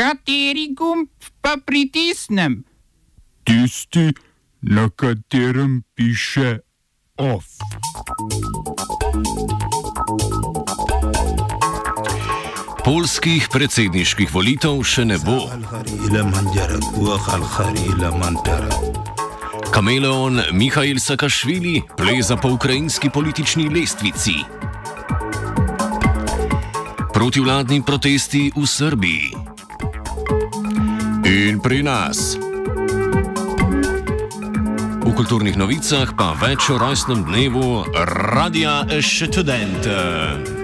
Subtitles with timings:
[0.00, 1.08] Kateri gumb
[1.44, 2.64] pa pritisnem?
[3.44, 4.14] Tisti,
[4.62, 6.58] na katerem piše
[7.20, 7.44] OF.
[12.80, 15.36] Polskih predsedniških volitev še ne bo.
[19.68, 24.40] Kameleon Mihajl Sakašvili pleza po ukrajinski politični lestvici.
[27.12, 29.39] Protivladni protesti v Srbiji.
[31.30, 32.34] In pri nas.
[34.98, 37.86] V kulturnih novicah pa več o rojstnem dnevu
[38.34, 40.58] Radia Študent.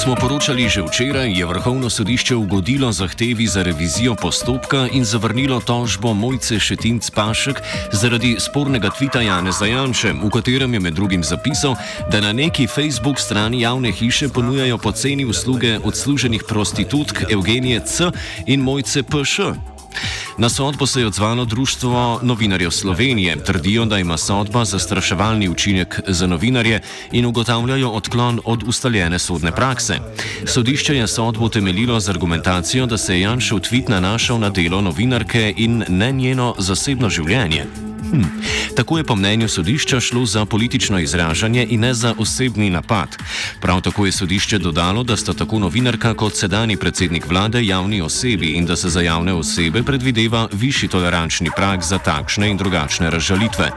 [0.00, 5.60] Kot smo poročali že včeraj, je vrhovno sodišče ugodilo zahtevi za revizijo postopka in zavrnilo
[5.60, 7.60] tožbo Mojce Šetinc Pašek
[7.92, 11.76] zaradi spornega tvita Jane Zajanče, v katerem je med drugim zapisal,
[12.08, 18.08] da na neki Facebook strani javne hiše ponujajo poceni usluge odsluženih prostitutk Evgenije C.
[18.46, 19.79] in Mojce P.Š.
[20.38, 23.44] Na sodbo se je odzvalo Društvo novinarjev Slovenije.
[23.44, 26.80] Trdijo, da ima sodba zastraševalni učinek za novinarje
[27.12, 29.98] in ugotavljajo odklon od ustaljene sodne prakse.
[30.46, 35.54] Sodišče je sodbo temeljilo z argumentacijo, da se je Janšev tweet nanašal na delo novinarke
[35.56, 37.89] in ne njeno zasebno življenje.
[38.10, 38.22] Hm.
[38.76, 43.16] Tako je po mnenju sodišča šlo za politično izražanje in ne za osebni napad.
[43.60, 48.46] Prav tako je sodišče dodalo, da sta tako novinarka kot sedani predsednik vlade javni osebi
[48.46, 53.70] in da se za javne osebe predvideva višji tolerančni prag za takšne in drugačne razžalitve.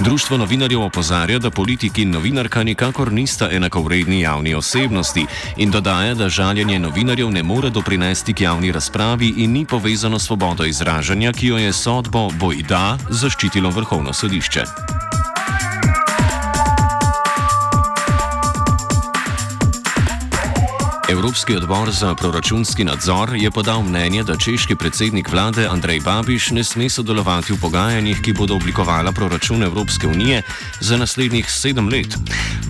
[0.00, 6.28] Društvo novinarjev opozarja, da politiki in novinarka nikakor nista enakovredni javni osebnosti in dodaja, da
[6.28, 11.46] žaljenje novinarjev ne more doprinesti k javni razpravi in ni povezano s svobodo izražanja, ki
[11.46, 14.64] jo je sodbo bojda zaščitilo vrhovno sodišče.
[21.10, 26.64] Evropski odbor za proračunski nadzor je podal mnenje, da češki predsednik vlade Andrej Babiš ne
[26.64, 30.42] sme sodelovati v pogajanjih, ki bodo oblikovala proračun Evropske unije
[30.80, 32.14] za naslednjih sedem let.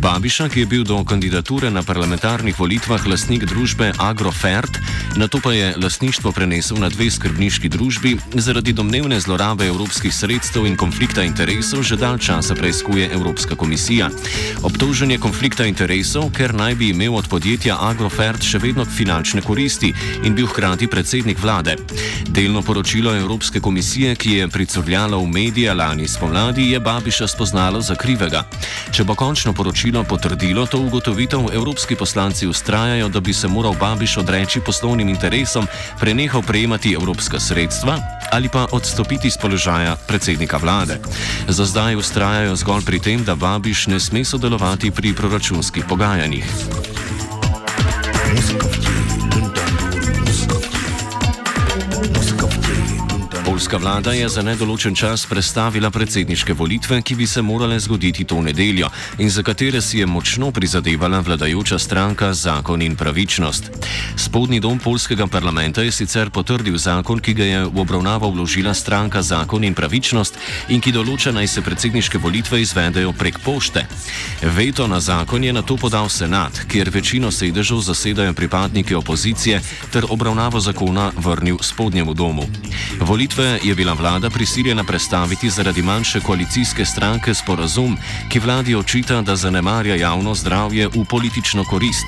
[0.00, 4.80] Babiša, ki je bil do kandidature na parlamentarnih volitvah lastnik družbe Agrofert,
[5.16, 10.64] na to pa je lastništvo prenesel na dve skrbniški družbi, zaradi domnevne zlorabe evropskih sredstev
[10.64, 14.08] in konflikta interesov že dal časa preizkuje Evropska komisija.
[14.62, 19.92] Obtožen je konflikta interesov, ker naj bi imel od podjetja Agrofert še vedno finančne koristi
[20.24, 21.76] in bil hkrati predsednik vlade.
[22.24, 28.00] Delno poročilo Evropske komisije, ki je pricurljalo v medije lani spomladi, je Babiša spoznalo za
[28.00, 28.46] krivega.
[28.92, 34.16] Če bo končno poročilo potrdilo to ugotovitev, evropski poslanci ustrajajo, da bi se moral Babiš
[34.16, 35.66] odreči poslovnim interesom,
[36.00, 37.98] prenehal prejemati evropska sredstva
[38.32, 40.98] ali pa odstopiti z položaja predsednika vlade.
[41.48, 46.46] Za zdaj ustrajajo zgolj pri tem, da Babiš ne sme sodelovati pri proračunskih pogajanjih.
[53.60, 58.40] Polska vlada je za nedoločen čas predstavila predsedniške volitve, ki bi se morale zgoditi to
[58.40, 58.88] nedeljo
[59.18, 63.70] in za katere si je močno prizadevala vladajoča stranka Zakon in pravičnost.
[64.16, 69.22] Spodnji dom polskega parlamenta je sicer potrdil zakon, ki ga je v obravnavo vložila stranka
[69.22, 70.38] Zakon in pravičnost
[70.68, 73.84] in ki določa, naj se predsedniške volitve izvedejo prek pošte.
[74.56, 79.60] Veto na zakon je na to podal senat, kjer večino sedežev zasedajo pripadniki opozicije,
[79.92, 82.48] ter obravnavo zakona vrnil spodnjemu domu.
[83.00, 87.96] Volitve Volitve je bila vlada prisiljena predstaviti zaradi manjše koalicijske stranke sporazum,
[88.28, 92.06] ki vladi očita, da zanemarja javno zdravje v politično korist.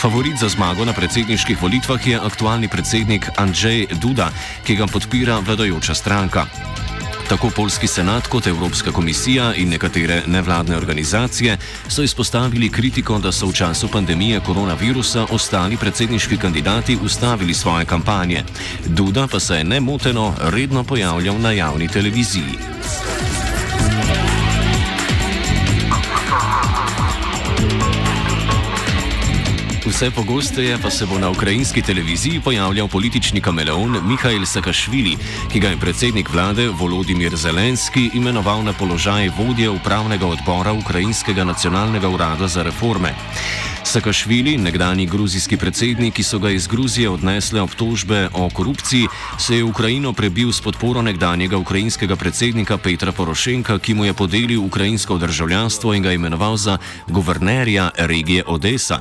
[0.00, 4.28] Favorit za zmago na predsedniških volitvah je aktualni predsednik Andrzej Duda,
[4.64, 6.46] ki ga podpira vladajoča stranka.
[7.28, 11.58] Tako Polski senat kot Evropska komisija in nekatere nevladne organizacije
[11.88, 18.44] so izpostavili kritiko, da so v času pandemije koronavirusa ostali predsedniški kandidati ustavili svoje kampanje.
[18.86, 22.58] Duda pa se je nemoteno redno pojavljal na javni televiziji.
[29.94, 35.16] Vse pogosteje pa se bo na ukrajinski televiziji pojavljal politični kameleon Mihajl Sakašvili,
[35.52, 42.08] ki ga je predsednik vlade Volodimir Zelenski imenoval na položaj vodje upravnega odbora Ukrajinskega nacionalnega
[42.08, 43.14] urada za reforme.
[43.84, 49.08] Sakašvili, nekdani gruzijski predsednik, ki so ga iz Gruzije odnesle obtožbe o korupciji,
[49.38, 54.14] se je v Ukrajino prebil s podporo nekdanjega ukrajinskega predsednika Petra Porošenka, ki mu je
[54.14, 58.98] podelil ukrajinsko državljanstvo in ga imenoval za guvernerja regije Odessa.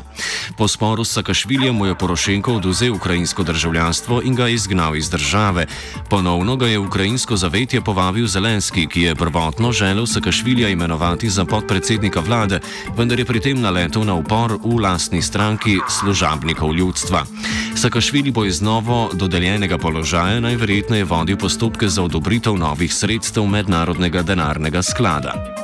[0.58, 5.66] Po sporu s Sakašviljem mu je Porošenko oduzel ukrajinsko državljanstvo in ga izgnal iz države.
[6.10, 12.20] Ponovno ga je ukrajinsko zavetje povabil Zelenski, ki je prvotno želel Sakašvilja imenovati za podpredsednika
[12.20, 12.60] vlade,
[12.98, 17.26] vendar je pri tem naletel na upor v lastni stranki služabnikov ljudstva.
[17.76, 24.82] Sakašvili bo iz novo dodeljenega položaja najverjetneje vodil postopke za odobritev novih sredstev mednarodnega denarnega
[24.82, 25.63] sklada.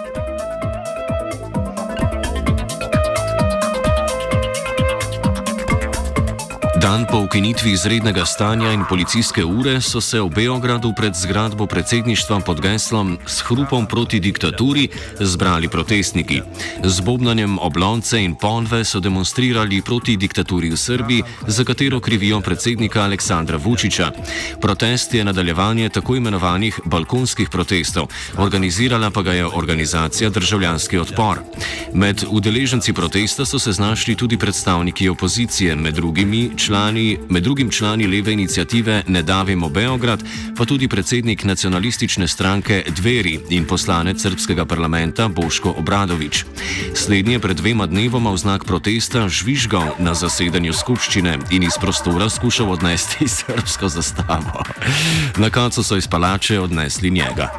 [6.82, 12.40] Dan po ukinitvi izrednega stanja in policijske ure so se v Beogradu pred zgradbo predsedništva
[12.40, 14.88] pod geslom S hrupom proti diktaturi
[15.20, 16.42] zbrali protestniki.
[16.84, 23.04] Z bobnanjem oblonce in ponve so demonstrirali proti diktaturi v Srbiji, za katero krivijo predsednika
[23.04, 24.12] Aleksandra Vučiča.
[24.62, 31.40] Protest je nadaljevanje tako imenovanih balkonskih protestov, organizirala pa ga je organizacija Državljanski odpor.
[31.94, 36.69] Med udeleženci protesta so se znašli tudi predstavniki opozicije, med drugimi člani,
[37.30, 40.24] med drugim člani leve inicijative Ne davimo Beograd,
[40.58, 46.46] pa tudi predsednik nacionalistične stranke Dveri in poslanec srpskega parlamenta Boško Obradovič.
[46.94, 52.30] Slednji je pred dvema dnevoma v znak protesta žvižgal na zasedanju skupščine in iz prostora
[52.30, 54.64] skušal odnesti srpsko zastavo.
[55.38, 57.50] Na koncu so iz palače odnesli njega.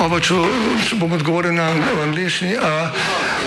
[0.00, 0.34] Oba, če,
[0.88, 1.72] če bom odgovoril na
[2.04, 2.56] angliški.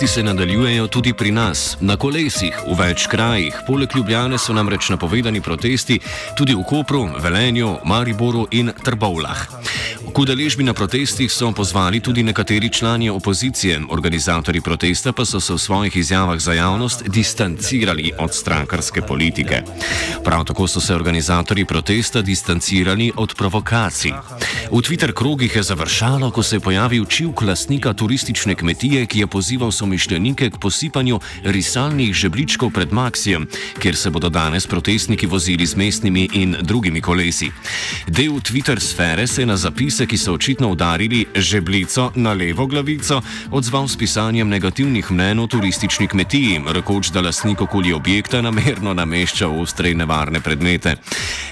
[0.00, 3.58] Protesti se nadaljujejo tudi pri nas, na kolesih, v več krajih.
[3.66, 5.98] Poleg Ljubljane so namreč napovedani protesti
[6.38, 9.44] tudi v Kopru, Velenju, Mariboru in Trbovlah.
[10.10, 15.54] K udeležbi na protestih so pozvali tudi nekateri člani opozicije, organizatori protesta pa so se
[15.54, 19.62] v svojih izjavah za javnost distancirali od strankarske politike.
[20.24, 24.12] Prav tako so se organizatori protesta distancirali od provokacij.
[24.70, 29.26] V Twitter krogih je završalo, ko se je pojavil čivk lastnika turistične kmetije, ki je
[29.26, 33.46] pozival somišljenike k posipanju risalnih žebličkov pred Maksijem,
[33.78, 37.50] kjer se bodo danes protestniki vozili z mestnimi in drugimi kolesi.
[38.06, 39.56] Del Twitter sfere se je na
[40.00, 43.20] zapise, ki so očitno udarili žeblico na levo glavico,
[43.50, 49.48] odzval s pisanjem negativnih mnen o turistični kmetiji, rekoč, da lastnik okoli objekta namerno namešča
[49.48, 50.96] ostre in nevarne predmete.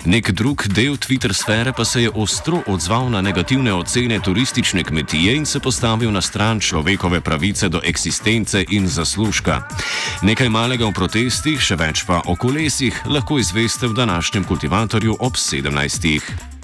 [0.04, 5.36] Nek drug del Twitter sfere pa se je ostro odzval na negativne ocene turistične kmetije
[5.36, 9.68] in se postavil na stran človekove pravice do eksistence in zaslužka.
[10.22, 15.36] Nekaj malega o protestih, še več pa o kolesih, lahko izveste v današnjem kultivatorju ob
[15.36, 16.57] 17.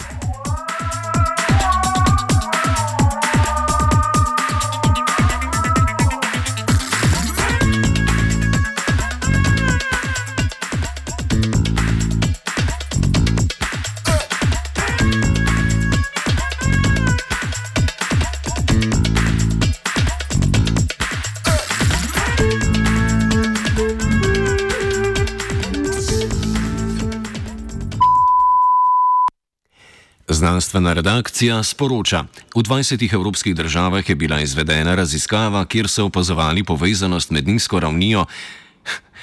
[30.55, 37.31] Znanstvena redakcija sporoča, v 20 evropskih državah je bila izvedena raziskava, kjer so opazovali povezanost
[37.31, 38.27] med nizko ravnijo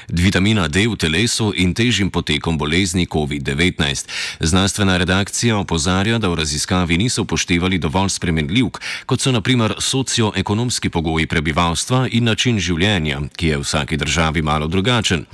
[0.10, 4.08] vitamina D v telesu in težjim potekom bolezni COVID-19.
[4.39, 11.27] Znanstvena redakcija opozarja, da v raziskavi niso upoštevali dovolj spremenljivk, kot so naprimer socioekonomski pogoji
[11.27, 15.25] prebivalstva in način življenja, ki je v vsaki državi malo drugačen.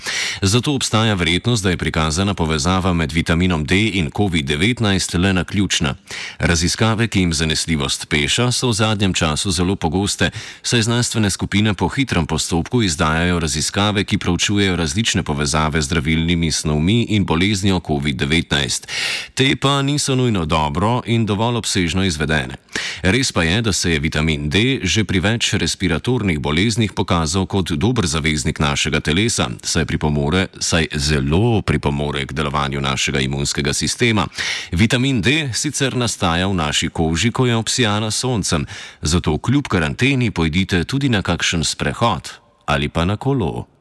[0.42, 5.96] Zato obstaja verjetnost, da je prikazana povezava med vitaminom D in COVID-19 le naključna.
[6.40, 10.32] Raziskave, ki jim zanesljivost peša, so v zadnjem času zelo pogoste,
[10.62, 14.18] saj znanstvene skupine po hitrem postopku izdajajo raziskave, ki
[14.58, 18.88] proučujejo različne povezave z zdravilnimi snovmi in boleznijo COVID-19.
[19.34, 22.56] Te pa niso nujno dobro in dovolj obsežno izvedene.
[23.02, 27.72] Res pa je, da se je vitamin D že pri več respiratornih boleznih pokazal kot
[27.72, 34.28] dober zaveznik našega telesa, saj, pripomore, saj zelo pripomore k delovanju našega imunskega sistema.
[34.72, 38.66] Vitamin D sicer nastaja v naši koži, ko je obsijana soncem,
[39.02, 43.77] zato kljub karanteni pojdite tudi na kakšen sprehod ali pa na kolo.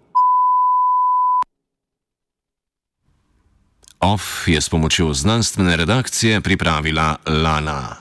[4.01, 7.97] OF je s pomočjo znanstvene redakcije pripravila Lana.